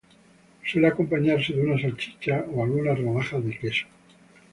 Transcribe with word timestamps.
Suele 0.65 0.87
acompañarse 0.87 1.53
de 1.53 1.61
una 1.61 1.79
salchicha 1.79 2.43
o 2.51 2.63
algunas 2.63 2.97
rodajas 2.99 3.45
de 3.45 3.55
queso 3.59 3.85